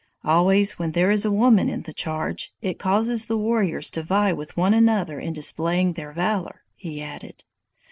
[0.23, 4.33] Always when there is a woman in the charge, it causes the warriors to vie
[4.33, 7.43] with one another in displaying their valor," he added.